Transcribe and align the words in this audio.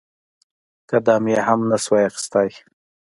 قدم 0.89 1.23
يې 1.31 1.39
هم 1.47 1.59
نسو 1.69 1.93
اخيستى. 2.07 2.47